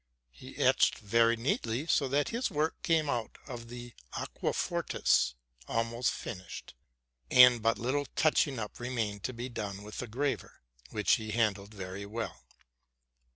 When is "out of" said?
3.07-3.67